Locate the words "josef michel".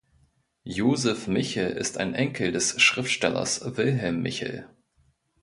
0.63-1.73